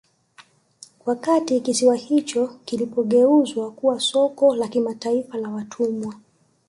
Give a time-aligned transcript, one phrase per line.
[1.05, 6.15] Wakati kisiwa hicho kilipogeuzwa kuwa soko la kimataifa la watumwa